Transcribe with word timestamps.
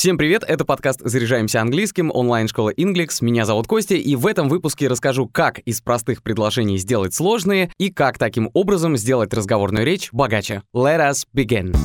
Всем 0.00 0.16
привет, 0.16 0.44
это 0.48 0.64
подкаст 0.64 1.02
«Заряжаемся 1.04 1.60
английским», 1.60 2.10
онлайн-школа 2.10 2.72
Inglix. 2.72 3.18
Меня 3.20 3.44
зовут 3.44 3.66
Костя, 3.66 3.96
и 3.96 4.16
в 4.16 4.26
этом 4.26 4.48
выпуске 4.48 4.88
расскажу, 4.88 5.28
как 5.28 5.58
из 5.58 5.82
простых 5.82 6.22
предложений 6.22 6.78
сделать 6.78 7.12
сложные 7.12 7.70
и 7.76 7.90
как 7.92 8.16
таким 8.16 8.48
образом 8.54 8.96
сделать 8.96 9.34
разговорную 9.34 9.84
речь 9.84 10.10
богаче. 10.10 10.62
Let 10.74 11.00
us 11.00 11.26
begin. 11.36 11.76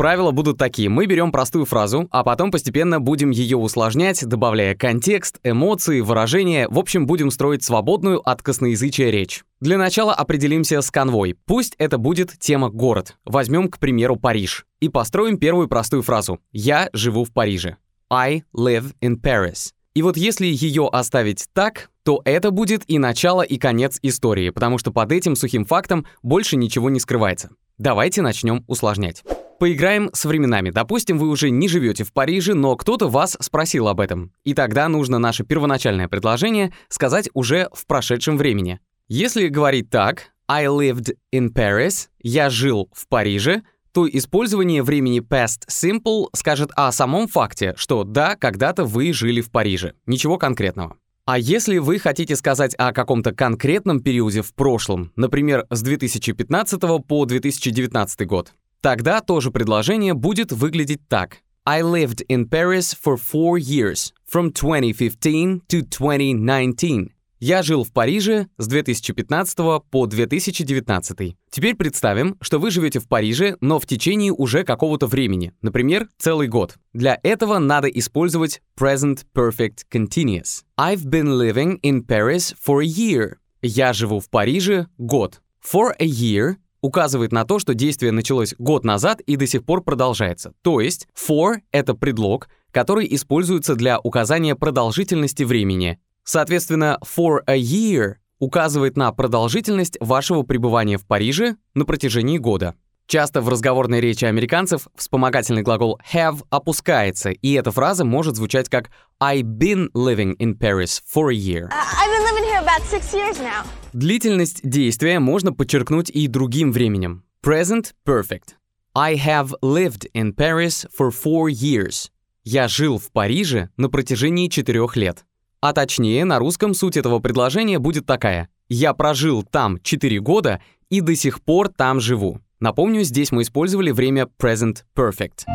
Правила 0.00 0.30
будут 0.30 0.56
такие. 0.56 0.88
Мы 0.88 1.04
берем 1.04 1.30
простую 1.30 1.66
фразу, 1.66 2.08
а 2.10 2.24
потом 2.24 2.50
постепенно 2.50 3.00
будем 3.00 3.28
ее 3.28 3.58
усложнять, 3.58 4.24
добавляя 4.24 4.74
контекст, 4.74 5.38
эмоции, 5.44 6.00
выражения. 6.00 6.68
В 6.70 6.78
общем, 6.78 7.06
будем 7.06 7.30
строить 7.30 7.62
свободную 7.62 8.26
от 8.26 8.40
косноязычия 8.40 9.10
речь. 9.10 9.44
Для 9.60 9.76
начала 9.76 10.14
определимся 10.14 10.80
с 10.80 10.90
конвой. 10.90 11.36
Пусть 11.44 11.74
это 11.76 11.98
будет 11.98 12.32
тема 12.38 12.70
«город». 12.70 13.16
Возьмем, 13.26 13.68
к 13.68 13.78
примеру, 13.78 14.16
Париж. 14.16 14.64
И 14.80 14.88
построим 14.88 15.36
первую 15.36 15.68
простую 15.68 16.00
фразу. 16.00 16.40
«Я 16.50 16.88
живу 16.94 17.24
в 17.24 17.32
Париже». 17.34 17.76
I 18.08 18.44
live 18.56 18.94
in 19.02 19.20
Paris. 19.20 19.72
И 19.92 20.00
вот 20.00 20.16
если 20.16 20.46
ее 20.46 20.88
оставить 20.90 21.46
так, 21.52 21.90
то 22.04 22.22
это 22.24 22.50
будет 22.50 22.84
и 22.86 22.98
начало, 22.98 23.42
и 23.42 23.58
конец 23.58 23.98
истории, 24.00 24.48
потому 24.48 24.78
что 24.78 24.92
под 24.92 25.12
этим 25.12 25.36
сухим 25.36 25.66
фактом 25.66 26.06
больше 26.22 26.56
ничего 26.56 26.88
не 26.88 27.00
скрывается. 27.00 27.50
Давайте 27.76 28.22
начнем 28.22 28.64
усложнять. 28.66 29.24
Поиграем 29.60 30.08
с 30.14 30.24
временами. 30.24 30.70
Допустим, 30.70 31.18
вы 31.18 31.28
уже 31.28 31.50
не 31.50 31.68
живете 31.68 32.02
в 32.02 32.14
Париже, 32.14 32.54
но 32.54 32.76
кто-то 32.76 33.10
вас 33.10 33.36
спросил 33.40 33.88
об 33.88 34.00
этом. 34.00 34.32
И 34.42 34.54
тогда 34.54 34.88
нужно 34.88 35.18
наше 35.18 35.44
первоначальное 35.44 36.08
предложение 36.08 36.72
сказать 36.88 37.28
уже 37.34 37.68
в 37.74 37.86
прошедшем 37.86 38.38
времени. 38.38 38.80
Если 39.06 39.48
говорить 39.48 39.90
так, 39.90 40.30
I 40.48 40.64
lived 40.64 41.14
in 41.30 41.52
Paris, 41.52 42.08
я 42.22 42.48
жил 42.48 42.88
в 42.94 43.06
Париже, 43.06 43.60
то 43.92 44.08
использование 44.08 44.82
времени 44.82 45.20
past 45.20 45.68
simple 45.68 46.28
скажет 46.34 46.70
о 46.74 46.90
самом 46.90 47.28
факте, 47.28 47.74
что 47.76 48.04
да, 48.04 48.36
когда-то 48.36 48.86
вы 48.86 49.12
жили 49.12 49.42
в 49.42 49.50
Париже. 49.50 49.92
Ничего 50.06 50.38
конкретного. 50.38 50.96
А 51.26 51.38
если 51.38 51.78
вы 51.78 51.98
хотите 51.98 52.34
сказать 52.34 52.74
о 52.76 52.92
каком-то 52.92 53.32
конкретном 53.32 54.00
периоде 54.00 54.40
в 54.40 54.54
прошлом, 54.54 55.12
например, 55.16 55.66
с 55.70 55.82
2015 55.82 56.80
по 57.06 57.24
2019 57.26 58.26
год, 58.26 58.54
Тогда 58.80 59.20
тоже 59.20 59.50
предложение 59.50 60.14
будет 60.14 60.52
выглядеть 60.52 61.06
так. 61.08 61.42
I 61.66 61.82
lived 61.82 62.24
in 62.28 62.48
Paris 62.48 62.96
for 62.96 63.16
four 63.16 63.58
years, 63.58 64.12
from 64.26 64.50
2015 64.52 65.62
to 65.68 65.82
2019. 65.82 67.12
Я 67.42 67.62
жил 67.62 67.84
в 67.84 67.92
Париже 67.92 68.48
с 68.58 68.66
2015 68.66 69.56
по 69.90 70.06
2019. 70.06 71.36
Теперь 71.50 71.74
представим, 71.74 72.36
что 72.40 72.58
вы 72.58 72.70
живете 72.70 73.00
в 73.00 73.08
Париже, 73.08 73.56
но 73.60 73.78
в 73.78 73.86
течение 73.86 74.32
уже 74.32 74.62
какого-то 74.64 75.06
времени, 75.06 75.52
например, 75.62 76.08
целый 76.18 76.48
год. 76.48 76.76
Для 76.92 77.18
этого 77.22 77.58
надо 77.58 77.88
использовать 77.88 78.60
present 78.78 79.24
perfect 79.34 79.84
continuous. 79.90 80.64
I've 80.78 81.04
been 81.04 81.38
living 81.38 81.80
in 81.82 82.04
Paris 82.06 82.54
for 82.66 82.82
a 82.82 82.86
year. 82.86 83.36
Я 83.62 83.92
живу 83.92 84.20
в 84.20 84.28
Париже 84.30 84.86
год. 84.98 85.40
For 85.62 85.94
a 85.98 86.06
year 86.06 86.56
указывает 86.82 87.32
на 87.32 87.44
то, 87.44 87.58
что 87.58 87.74
действие 87.74 88.12
началось 88.12 88.54
год 88.58 88.84
назад 88.84 89.20
и 89.20 89.36
до 89.36 89.46
сих 89.46 89.64
пор 89.64 89.82
продолжается. 89.82 90.52
То 90.62 90.80
есть 90.80 91.08
for— 91.14 91.56
это 91.72 91.94
предлог, 91.94 92.48
который 92.70 93.06
используется 93.14 93.74
для 93.74 93.98
указания 93.98 94.54
продолжительности 94.54 95.42
времени. 95.42 95.98
Соответственно, 96.24 96.98
for 97.04 97.40
a 97.46 97.56
year 97.56 98.14
указывает 98.38 98.96
на 98.96 99.12
продолжительность 99.12 99.96
вашего 100.00 100.42
пребывания 100.42 100.96
в 100.96 101.06
Париже 101.06 101.56
на 101.74 101.84
протяжении 101.84 102.38
года. 102.38 102.74
Часто 103.06 103.40
в 103.40 103.48
разговорной 103.48 104.00
речи 104.00 104.24
американцев 104.24 104.86
вспомогательный 104.94 105.62
глагол 105.62 106.00
have 106.12 106.44
опускается, 106.48 107.30
и 107.30 107.52
эта 107.54 107.72
фраза 107.72 108.04
может 108.04 108.36
звучать 108.36 108.68
как 108.68 108.90
I've 109.20 109.58
been 109.58 109.90
living 109.94 110.36
in 110.38 110.56
Paris 110.56 111.02
for 111.12 111.30
a 111.30 111.34
year. 111.34 111.68
I've 111.72 112.10
been 112.10 112.24
living 112.24 112.44
here 112.44 112.60
about 112.60 112.82
six 112.82 113.12
years 113.12 113.40
now. 113.40 113.64
Длительность 113.92 114.60
действия 114.62 115.18
можно 115.18 115.52
подчеркнуть 115.52 116.10
и 116.10 116.28
другим 116.28 116.70
временем. 116.70 117.24
Present 117.44 117.92
perfect. 118.06 118.54
I 118.94 119.16
have 119.16 119.52
lived 119.62 120.08
in 120.14 120.32
Paris 120.32 120.86
for 120.96 121.10
four 121.10 121.50
years. 121.50 122.08
Я 122.44 122.68
жил 122.68 122.98
в 122.98 123.10
Париже 123.10 123.70
на 123.76 123.88
протяжении 123.88 124.46
четырех 124.46 124.96
лет. 124.96 125.24
А 125.60 125.72
точнее, 125.72 126.24
на 126.24 126.38
русском 126.38 126.72
суть 126.72 126.96
этого 126.96 127.18
предложения 127.18 127.80
будет 127.80 128.06
такая. 128.06 128.48
Я 128.68 128.94
прожил 128.94 129.42
там 129.42 129.80
4 129.80 130.20
года 130.20 130.62
и 130.88 131.00
до 131.00 131.16
сих 131.16 131.42
пор 131.42 131.68
там 131.68 132.00
живу. 132.00 132.40
Напомню, 132.60 133.02
здесь 133.02 133.32
мы 133.32 133.42
использовали 133.42 133.90
время 133.90 134.28
present 134.40 134.84
perfect. 134.96 135.46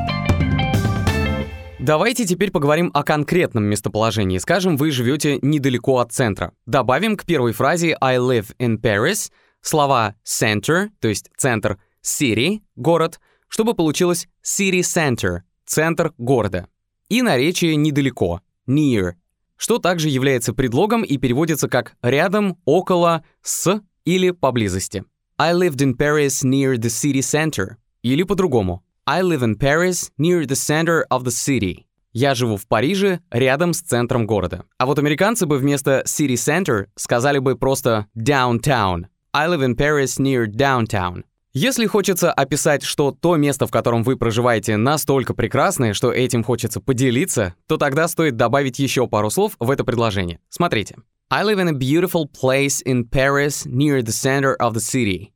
Давайте 1.79 2.25
теперь 2.25 2.51
поговорим 2.51 2.89
о 2.93 3.03
конкретном 3.03 3.65
местоположении. 3.65 4.37
Скажем, 4.37 4.77
вы 4.77 4.91
живете 4.91 5.39
недалеко 5.41 5.99
от 5.99 6.13
центра. 6.13 6.53
Добавим 6.65 7.17
к 7.17 7.25
первой 7.25 7.51
фразе 7.51 7.97
I 7.99 8.17
live 8.17 8.55
in 8.59 8.79
Paris 8.79 9.29
слова 9.61 10.15
center, 10.23 10.89
то 11.01 11.09
есть 11.09 11.29
центр, 11.35 11.77
city, 12.01 12.61
город, 12.77 13.19
чтобы 13.49 13.73
получилось 13.73 14.27
city 14.41 14.79
center, 14.79 15.39
центр 15.65 16.13
города. 16.17 16.67
И 17.09 17.21
наречие 17.21 17.75
недалеко, 17.75 18.41
near, 18.67 19.13
что 19.57 19.77
также 19.77 20.07
является 20.07 20.53
предлогом 20.53 21.03
и 21.03 21.17
переводится 21.17 21.67
как 21.67 21.97
рядом, 22.01 22.57
около, 22.63 23.25
с 23.41 23.81
или 24.05 24.31
поблизости. 24.31 25.03
I 25.37 25.53
lived 25.53 25.81
in 25.81 25.97
Paris 25.97 26.45
near 26.45 26.75
the 26.75 26.89
city 26.89 27.19
center. 27.19 27.75
Или 28.01 28.23
по-другому. 28.23 28.84
I 29.07 29.21
live 29.21 29.43
in 29.43 29.55
Paris 29.55 30.09
near 30.17 30.47
the 30.47 30.55
center 30.55 31.05
of 31.11 31.23
the 31.25 31.29
city. 31.29 31.85
Я 32.11 32.33
живу 32.33 32.57
в 32.57 32.65
Париже 32.65 33.19
рядом 33.29 33.73
с 33.73 33.81
центром 33.81 34.25
города. 34.25 34.63
А 34.79 34.87
вот 34.87 34.97
американцы 34.97 35.45
бы 35.45 35.59
вместо 35.59 36.01
city 36.07 36.33
center 36.33 36.87
сказали 36.95 37.37
бы 37.37 37.55
просто 37.55 38.07
downtown. 38.17 39.05
I 39.31 39.47
live 39.47 39.61
in 39.61 39.75
Paris 39.75 40.17
near 40.19 40.47
downtown. 40.47 41.23
Если 41.53 41.85
хочется 41.85 42.31
описать, 42.31 42.81
что 42.81 43.11
то 43.11 43.35
место, 43.35 43.67
в 43.67 43.71
котором 43.71 44.01
вы 44.01 44.17
проживаете, 44.17 44.75
настолько 44.75 45.35
прекрасное, 45.35 45.93
что 45.93 46.11
этим 46.11 46.43
хочется 46.43 46.81
поделиться, 46.81 47.53
то 47.67 47.77
тогда 47.77 48.07
стоит 48.07 48.37
добавить 48.37 48.79
еще 48.79 49.07
пару 49.07 49.29
слов 49.29 49.53
в 49.59 49.69
это 49.69 49.83
предложение. 49.83 50.39
Смотрите. 50.49 50.95
I 51.29 51.43
live 51.43 51.59
in 51.59 51.67
a 51.67 51.73
beautiful 51.73 52.25
place 52.25 52.81
in 52.83 53.07
Paris 53.07 53.67
near 53.67 54.01
the 54.01 54.11
center 54.11 54.55
of 54.59 54.73
the 54.73 54.79
city. 54.79 55.34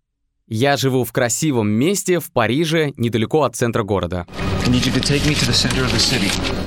Я 0.51 0.77
живу 0.77 1.03
в 1.03 1.11
красивом 1.11 1.69
месте 1.69 2.19
в 2.19 2.31
Париже, 2.31 2.91
недалеко 2.97 3.43
от 3.43 3.55
центра 3.55 3.83
города. 3.83 4.25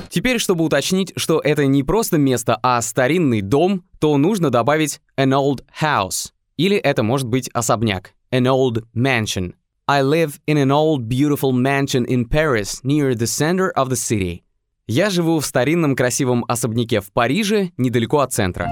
Теперь, 0.09 0.39
чтобы 0.39 0.65
уточнить, 0.65 1.13
что 1.17 1.41
это 1.41 1.67
не 1.67 1.83
просто 1.83 2.17
место, 2.17 2.57
а 2.63 2.81
старинный 2.81 3.41
дом, 3.41 3.83
то 3.99 4.17
нужно 4.19 4.51
добавить 4.51 5.01
an 5.19 5.31
old 5.31 5.65
house. 5.83 6.31
Или 6.57 6.77
это 6.77 7.03
может 7.03 7.27
быть 7.27 7.51
особняк. 7.53 8.13
An 8.31 8.45
old 8.45 8.85
mansion. 8.95 9.55
I 9.89 10.03
live 10.03 10.39
in 10.47 10.59
an 10.59 10.71
old 10.71 11.09
beautiful 11.09 11.51
mansion 11.51 12.07
in 12.07 12.29
Paris 12.29 12.85
near 12.85 13.17
the 13.17 13.27
center 13.27 13.73
of 13.75 13.89
the 13.89 13.97
city. 13.97 14.43
Я 14.87 15.11
живу 15.11 15.41
в 15.41 15.47
старинном 15.47 15.97
красивом 15.97 16.45
особняке 16.47 17.01
в 17.01 17.11
Париже, 17.13 17.73
недалеко 17.77 18.21
от 18.21 18.33
центра. 18.33 18.69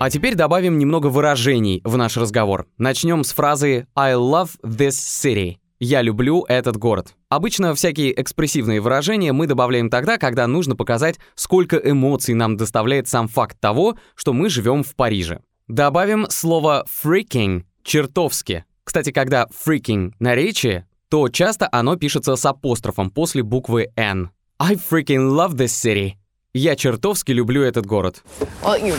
А 0.00 0.10
теперь 0.10 0.36
добавим 0.36 0.78
немного 0.78 1.08
выражений 1.08 1.80
в 1.84 1.96
наш 1.96 2.16
разговор. 2.16 2.68
Начнем 2.78 3.24
с 3.24 3.32
фразы 3.32 3.88
I 3.96 4.14
love 4.14 4.50
this 4.62 4.90
city. 4.90 5.56
Я 5.80 6.02
люблю 6.02 6.44
этот 6.48 6.76
город. 6.76 7.14
Обычно 7.28 7.74
всякие 7.74 8.20
экспрессивные 8.20 8.80
выражения 8.80 9.32
мы 9.32 9.48
добавляем 9.48 9.90
тогда, 9.90 10.16
когда 10.16 10.46
нужно 10.46 10.76
показать, 10.76 11.18
сколько 11.34 11.76
эмоций 11.76 12.34
нам 12.34 12.56
доставляет 12.56 13.08
сам 13.08 13.26
факт 13.26 13.58
того, 13.58 13.98
что 14.14 14.32
мы 14.32 14.48
живем 14.50 14.84
в 14.84 14.94
Париже. 14.94 15.40
Добавим 15.66 16.26
слово 16.30 16.86
freaking, 16.88 17.64
чертовски. 17.82 18.64
Кстати, 18.84 19.10
когда 19.10 19.48
freaking 19.66 20.12
наречие, 20.20 20.86
то 21.10 21.28
часто 21.28 21.68
оно 21.72 21.96
пишется 21.96 22.36
с 22.36 22.46
апострофом 22.46 23.10
после 23.10 23.42
буквы 23.42 23.88
N. 23.96 24.30
I 24.60 24.76
freaking 24.76 25.30
love 25.30 25.54
this 25.54 25.66
city. 25.66 26.12
Я 26.58 26.74
чертовски 26.74 27.30
люблю 27.30 27.62
этот 27.62 27.86
город. 27.86 28.24
Well. 28.64 28.96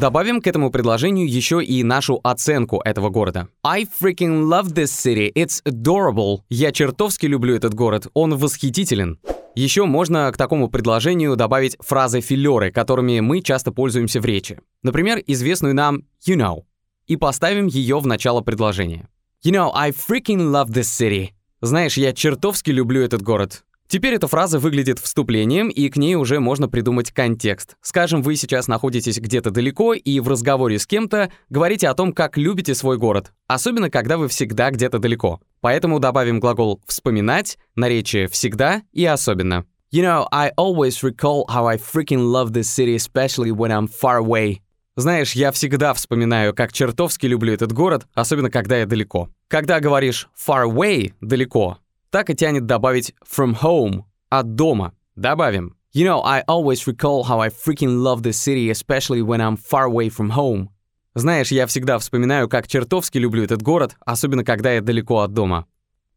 Добавим 0.00 0.40
к 0.40 0.48
этому 0.48 0.72
предложению 0.72 1.30
еще 1.30 1.62
и 1.62 1.84
нашу 1.84 2.18
оценку 2.24 2.80
этого 2.84 3.08
города. 3.08 3.46
I 3.62 3.84
freaking 3.84 4.48
love 4.48 4.74
this 4.74 4.86
city. 4.86 5.32
It's 5.32 5.62
adorable. 5.64 6.40
Я 6.48 6.72
чертовски 6.72 7.26
люблю 7.26 7.54
этот 7.54 7.74
город. 7.74 8.08
Он 8.14 8.36
восхитителен. 8.36 9.20
Еще 9.54 9.84
можно 9.84 10.32
к 10.32 10.36
такому 10.36 10.68
предложению 10.68 11.36
добавить 11.36 11.76
фразы 11.78 12.20
филеры, 12.20 12.72
которыми 12.72 13.20
мы 13.20 13.40
часто 13.40 13.70
пользуемся 13.70 14.20
в 14.20 14.24
речи. 14.24 14.58
Например, 14.82 15.22
известную 15.24 15.76
нам 15.76 16.02
you 16.26 16.36
know. 16.36 16.64
И 17.06 17.16
поставим 17.16 17.68
ее 17.68 18.00
в 18.00 18.08
начало 18.08 18.40
предложения. 18.40 19.08
You 19.44 19.52
know, 19.52 19.70
I 19.72 19.92
freaking 19.92 20.50
love 20.50 20.70
this 20.70 20.88
city. 20.88 21.28
Знаешь, 21.60 21.96
я 21.96 22.12
чертовски 22.12 22.72
люблю 22.72 23.02
этот 23.02 23.22
город. 23.22 23.62
Теперь 23.90 24.14
эта 24.14 24.28
фраза 24.28 24.60
выглядит 24.60 25.00
вступлением, 25.00 25.68
и 25.68 25.88
к 25.88 25.96
ней 25.96 26.14
уже 26.14 26.38
можно 26.38 26.68
придумать 26.68 27.10
контекст. 27.10 27.76
Скажем, 27.82 28.22
вы 28.22 28.36
сейчас 28.36 28.68
находитесь 28.68 29.18
где-то 29.18 29.50
далеко 29.50 29.94
и 29.94 30.20
в 30.20 30.28
разговоре 30.28 30.78
с 30.78 30.86
кем-то 30.86 31.32
говорите 31.48 31.88
о 31.88 31.94
том, 31.94 32.12
как 32.12 32.36
любите 32.36 32.76
свой 32.76 32.98
город, 32.98 33.32
особенно 33.48 33.90
когда 33.90 34.16
вы 34.16 34.28
всегда 34.28 34.70
где-то 34.70 35.00
далеко. 35.00 35.40
Поэтому 35.60 35.98
добавим 35.98 36.38
глагол 36.38 36.80
«вспоминать», 36.86 37.58
наречие 37.74 38.28
«всегда» 38.28 38.82
и 38.92 39.04
«особенно». 39.04 39.64
You 39.92 40.04
know, 40.04 40.28
I 40.30 40.52
always 40.56 41.02
recall 41.02 41.46
how 41.48 41.66
I 41.66 41.76
freaking 41.76 42.30
love 42.30 42.52
this 42.52 42.68
city, 42.70 42.94
especially 42.94 43.50
when 43.50 43.72
I'm 43.72 43.88
far 43.88 44.24
away. 44.24 44.58
Знаешь, 44.94 45.32
я 45.32 45.50
всегда 45.50 45.94
вспоминаю, 45.94 46.54
как 46.54 46.72
чертовски 46.72 47.26
люблю 47.26 47.52
этот 47.52 47.72
город, 47.72 48.06
особенно 48.14 48.50
когда 48.50 48.78
я 48.78 48.86
далеко. 48.86 49.30
Когда 49.48 49.80
говоришь 49.80 50.28
far 50.36 50.64
away, 50.64 51.12
далеко, 51.20 51.78
так 52.10 52.30
и 52.30 52.34
тянет 52.34 52.66
добавить 52.66 53.14
from 53.26 53.60
home, 53.60 54.02
от 54.28 54.54
дома. 54.54 54.92
Добавим. 55.16 55.74
You 55.92 56.04
know, 56.04 56.22
I 56.24 56.42
always 56.46 56.86
recall 56.86 57.24
how 57.24 57.40
I 57.40 57.48
freaking 57.48 58.02
love 58.02 58.22
this 58.22 58.36
city, 58.36 58.70
especially 58.70 59.22
when 59.22 59.40
I'm 59.40 59.56
far 59.56 59.86
away 59.86 60.08
from 60.08 60.30
home. 60.30 60.68
Знаешь, 61.14 61.50
я 61.50 61.66
всегда 61.66 61.98
вспоминаю, 61.98 62.48
как 62.48 62.68
чертовски 62.68 63.18
люблю 63.18 63.42
этот 63.42 63.62
город, 63.62 63.96
особенно 64.06 64.44
когда 64.44 64.72
я 64.72 64.80
далеко 64.80 65.20
от 65.20 65.32
дома. 65.32 65.66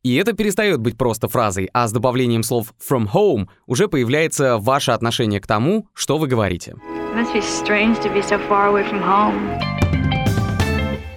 И 0.03 0.15
это 0.15 0.33
перестает 0.33 0.79
быть 0.79 0.97
просто 0.97 1.27
фразой, 1.27 1.69
а 1.73 1.87
с 1.87 1.91
добавлением 1.91 2.43
слов 2.43 2.73
from 2.77 3.09
home 3.11 3.47
уже 3.65 3.87
появляется 3.87 4.57
ваше 4.57 4.91
отношение 4.91 5.41
к 5.41 5.47
тому, 5.47 5.87
что 5.93 6.17
вы 6.17 6.27
говорите. 6.27 6.75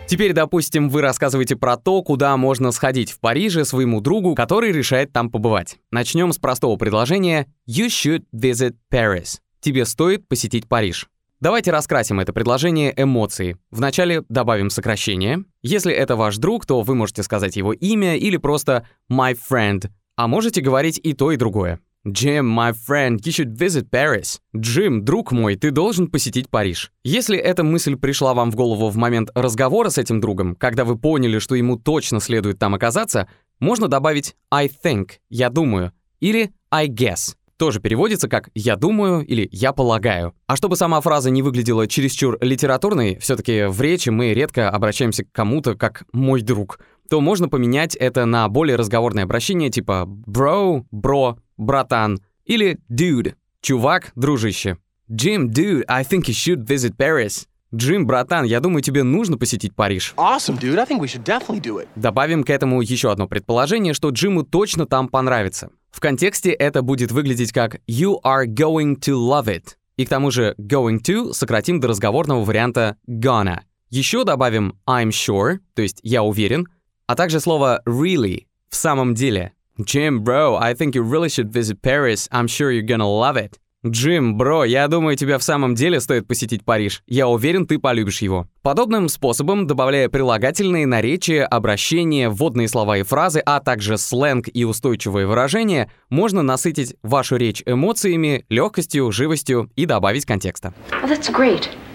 Теперь, 0.09 0.33
допустим, 0.33 0.89
вы 0.89 1.01
рассказываете 1.01 1.57
про 1.57 1.77
то, 1.77 2.01
куда 2.01 2.37
можно 2.37 2.71
сходить 2.71 3.11
в 3.11 3.19
Париже 3.19 3.65
своему 3.65 4.01
другу, 4.01 4.37
который 4.37 4.71
решает 4.71 5.13
там 5.13 5.31
побывать. 5.31 5.79
Начнем 5.91 6.33
с 6.33 6.39
простого 6.39 6.77
предложения 6.77 7.49
«You 7.69 7.87
should 7.87 8.25
visit 8.33 8.77
Paris». 8.93 9.41
Тебе 9.61 9.85
стоит 9.85 10.29
посетить 10.29 10.69
Париж. 10.69 11.09
Давайте 11.41 11.73
раскрасим 11.73 12.21
это 12.21 12.33
предложение 12.33 12.95
эмоцией. 12.97 13.57
Вначале 13.73 14.23
добавим 14.29 14.71
сокращение. 14.71 15.45
Если 15.63 15.93
это 15.93 16.15
ваш 16.15 16.37
друг, 16.37 16.67
то 16.67 16.83
вы 16.83 16.95
можете 16.95 17.25
сказать 17.25 17.57
его 17.57 17.73
имя 17.73 18.17
или 18.17 18.37
просто 18.37 18.87
«my 19.11 19.37
friend», 19.51 19.91
а 20.15 20.29
можете 20.29 20.61
говорить 20.61 21.01
и 21.03 21.15
то, 21.15 21.33
и 21.33 21.37
другое. 21.37 21.81
Jim, 22.07 22.47
my 22.47 22.73
friend, 22.73 23.19
you 23.25 23.33
should 23.33 23.57
visit 23.59 23.91
Paris. 23.91 24.39
Джим, 24.57 25.05
друг 25.05 25.33
мой, 25.33 25.57
ты 25.57 25.73
должен 25.73 26.07
посетить 26.07 26.49
Париж. 26.49 26.93
Если 27.03 27.37
эта 27.37 27.65
мысль 27.65 27.97
пришла 27.97 28.33
вам 28.33 28.53
в 28.53 28.55
голову 28.55 28.91
в 28.91 28.97
момент 28.97 29.31
разговора 29.35 29.89
с 29.89 29.99
этим 29.99 30.21
другом, 30.21 30.55
когда 30.55 30.85
вы 30.85 30.97
поняли, 30.97 31.41
что 31.41 31.57
ему 31.57 31.77
точно 31.77 32.21
следует 32.21 32.61
там 32.61 32.77
оказаться, 32.77 33.27
можно 33.59 33.89
добавить 33.89 34.37
I 34.53 34.69
think, 34.69 35.15
я 35.31 35.51
думаю, 35.51 35.91
или 36.21 36.53
I 36.71 36.87
guess 36.89 37.35
тоже 37.57 37.81
переводится 37.81 38.29
как 38.29 38.51
«я 38.55 38.77
думаю» 38.77 39.25
или 39.25 39.49
«я 39.51 39.73
полагаю». 39.73 40.35
А 40.47 40.57
чтобы 40.57 40.77
сама 40.77 41.01
фраза 41.01 41.31
не 41.31 41.43
выглядела 41.43 41.87
чересчур 41.87 42.39
литературной, 42.41 43.19
все 43.19 43.37
таки 43.37 43.65
в 43.65 43.81
речи 43.81 44.11
мы 44.11 44.35
редко 44.35 44.71
обращаемся 44.71 45.25
к 45.25 45.33
кому-то 45.33 45.75
как 45.75 46.05
«мой 46.13 46.43
друг», 46.43 46.79
то 47.09 47.21
можно 47.21 47.49
поменять 47.49 47.95
это 47.97 48.25
на 48.27 48.49
более 48.49 48.77
разговорное 48.77 49.25
обращение 49.25 49.71
типа 49.71 50.09
«bro», 50.27 50.85
«bro», 50.93 51.39
«братан» 51.57 52.21
или 52.45 52.79
«dude», 52.91 53.35
«чувак», 53.61 54.13
«дружище». 54.15 54.79
«Jim, 55.11 55.49
dude, 55.49 55.85
I 55.89 56.03
think 56.03 56.25
you 56.25 56.35
should 56.35 56.67
visit 56.67 56.97
Paris». 56.97 57.47
Джим, 57.75 58.07
братан, 58.07 58.45
я 58.45 58.61
думаю, 58.61 58.81
тебе 58.81 59.03
нужно 59.03 59.37
посетить 59.39 59.75
Париж. 59.75 60.15
Awesome, 60.17 60.59
dude. 60.59 60.79
I 60.79 60.87
think 60.87 61.01
we 61.01 61.07
should 61.07 61.25
definitely 61.25 61.61
do 61.61 61.79
it. 61.81 61.89
Добавим 61.97 62.45
к 62.45 62.51
этому 62.51 62.81
еще 62.81 63.11
одно 63.11 63.27
предположение, 63.27 63.93
что 63.93 64.11
Джиму 64.11 64.45
точно 64.45 64.87
там 64.87 65.09
понравится. 65.09 65.71
В 65.91 66.01
контексте 66.01 66.51
это 66.51 66.83
будет 66.83 67.11
выглядеть 67.11 67.53
как 67.53 67.81
«you 67.89 68.17
are 68.25 68.47
going 68.47 68.97
to 69.01 69.15
love 69.15 69.47
it». 69.47 69.75
И 69.97 70.07
к 70.07 70.09
тому 70.09 70.31
же 70.31 70.55
«going 70.59 71.01
to» 71.03 71.33
сократим 71.33 71.81
до 71.81 71.89
разговорного 71.89 72.45
варианта 72.45 72.97
«gonna». 73.09 73.61
Еще 73.91 74.25
добавим 74.25 74.79
«I'm 74.87 75.09
sure», 75.09 75.59
то 75.75 75.83
есть 75.83 75.99
«я 76.03 76.23
уверен», 76.23 76.69
а 77.07 77.15
также 77.15 77.41
слово 77.41 77.83
«really»— 77.87 78.47
«в 78.69 78.77
самом 78.77 79.15
деле». 79.15 79.53
Jim, 79.79 80.21
bro, 80.21 80.57
I 80.59 80.75
think 80.75 80.95
you 80.95 81.03
really 81.03 81.29
should 81.29 81.53
visit 81.53 81.83
Paris. 81.83 82.29
I'm 82.31 82.47
sure 82.49 82.71
you're 82.71 82.87
gonna 82.87 83.05
love 83.05 83.37
it. 83.37 83.59
Джим, 83.85 84.37
бро, 84.37 84.65
я 84.65 84.89
думаю, 84.89 85.17
тебе 85.17 85.39
в 85.39 85.43
самом 85.43 85.75
деле 85.75 86.01
стоит 86.01 86.27
посетить 86.27 86.65
Париж. 86.65 87.03
Я 87.07 87.29
уверен, 87.29 87.67
ты 87.67 87.79
полюбишь 87.79 88.23
его. 88.23 88.49
Подобным 88.63 89.09
способом, 89.09 89.67
добавляя 89.67 90.09
прилагательные, 90.09 90.87
наречия, 90.87 91.47
обращения, 91.47 92.29
вводные 92.29 92.69
слова 92.69 92.99
и 92.99 93.03
фразы, 93.03 93.41
а 93.45 93.61
также 93.61 93.97
сленг 93.99 94.49
и 94.53 94.65
устойчивые 94.65 95.27
выражения, 95.27 95.91
можно 96.09 96.43
насытить 96.43 96.97
вашу 97.03 97.37
речь 97.37 97.63
эмоциями, 97.65 98.45
легкостью, 98.49 99.13
живостью 99.13 99.71
и 99.77 99.87
добавить 99.87 100.25
контекста. 100.25 100.75
Well. 101.03 101.86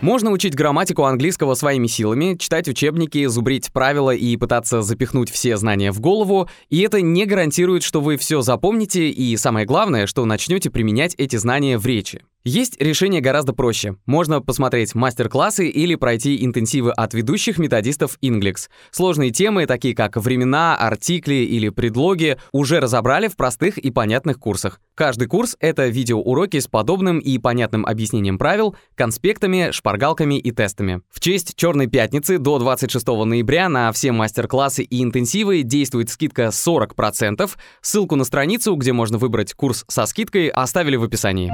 Можно 0.00 0.30
учить 0.30 0.54
грамматику 0.54 1.04
английского 1.04 1.54
своими 1.54 1.86
силами, 1.86 2.36
читать 2.38 2.68
учебники, 2.68 3.26
зубрить 3.26 3.72
правила 3.72 4.14
и 4.14 4.36
пытаться 4.36 4.82
запихнуть 4.82 5.30
все 5.30 5.56
знания 5.56 5.92
в 5.92 6.00
голову, 6.00 6.48
и 6.68 6.80
это 6.80 7.00
не 7.00 7.26
гарантирует, 7.26 7.82
что 7.82 8.00
вы 8.00 8.16
все 8.16 8.40
запомните 8.40 9.08
и, 9.10 9.36
самое 9.36 9.66
главное, 9.66 10.06
что 10.06 10.24
начнете 10.24 10.70
применять 10.70 11.14
эти 11.16 11.36
знания 11.36 11.78
в 11.78 11.86
речи. 11.86 12.22
Есть 12.44 12.80
решение 12.80 13.20
гораздо 13.20 13.52
проще. 13.52 13.96
Можно 14.06 14.40
посмотреть 14.40 14.94
мастер-классы 14.94 15.68
или 15.68 15.94
пройти 15.94 16.42
интенсивы 16.42 16.90
от 16.90 17.12
ведущих 17.12 17.58
методистов 17.58 18.16
Inglix. 18.22 18.70
Сложные 18.90 19.30
темы, 19.30 19.66
такие 19.66 19.94
как 19.94 20.16
времена, 20.16 20.74
артикли 20.74 21.34
или 21.34 21.68
предлоги, 21.68 22.38
уже 22.52 22.80
разобрали 22.80 23.28
в 23.28 23.36
простых 23.36 23.76
и 23.76 23.90
понятных 23.90 24.38
курсах. 24.38 24.80
Каждый 24.94 25.28
курс— 25.28 25.54
это 25.60 25.88
видеоуроки 25.88 26.58
с 26.58 26.66
подобным 26.66 27.18
и 27.18 27.36
понятным 27.36 27.84
объяснением 27.84 28.38
правил, 28.38 28.74
конспектами, 28.94 29.70
шпаргалками 29.70 30.38
и 30.38 30.50
тестами. 30.50 31.02
В 31.10 31.20
честь 31.20 31.56
Черной 31.56 31.88
пятницы 31.88 32.38
до 32.38 32.58
26 32.58 33.06
ноября 33.26 33.68
на 33.68 33.92
все 33.92 34.12
мастер-классы 34.12 34.82
и 34.82 35.02
интенсивы 35.02 35.62
действует 35.62 36.08
скидка 36.08 36.44
40%. 36.44 37.50
Ссылку 37.82 38.16
на 38.16 38.24
страницу, 38.24 38.74
где 38.76 38.94
можно 38.94 39.18
выбрать 39.18 39.52
курс 39.52 39.84
со 39.88 40.06
скидкой, 40.06 40.48
оставили 40.48 40.96
в 40.96 41.04
описании. 41.04 41.52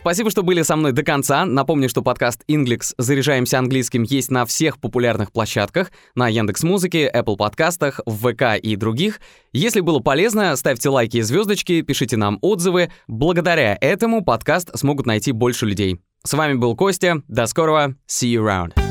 Спасибо, 0.00 0.30
что 0.30 0.42
были 0.42 0.62
со 0.62 0.76
мной 0.76 0.92
до 0.92 1.02
конца. 1.02 1.44
Напомню, 1.44 1.90
что 1.90 2.00
подкаст 2.00 2.42
Inglix 2.48 2.94
«Заряжаемся 2.96 3.58
английским» 3.58 4.02
есть 4.02 4.30
на 4.30 4.46
всех 4.46 4.80
популярных 4.80 5.30
площадках, 5.30 5.92
на 6.14 6.26
Яндекс 6.26 6.62
Музыке, 6.62 7.12
Apple 7.14 7.36
подкастах, 7.36 8.00
в 8.06 8.32
ВК 8.32 8.58
и 8.58 8.76
других. 8.76 9.20
Если 9.52 9.80
было 9.80 9.98
полезно, 9.98 10.56
ставьте 10.56 10.88
лайки 10.88 11.18
и 11.18 11.20
звездочки, 11.20 11.82
пишите 11.82 12.16
нам 12.16 12.38
отзывы. 12.40 12.90
Благодаря 13.08 13.76
этому 13.78 14.24
подкаст 14.24 14.70
смогут 14.74 15.04
найти 15.04 15.32
больше 15.32 15.66
людей. 15.66 16.00
С 16.24 16.32
вами 16.32 16.54
был 16.54 16.74
Костя. 16.76 17.22
До 17.28 17.44
скорого. 17.44 17.94
See 18.08 18.32
you 18.32 18.42
around. 18.42 18.89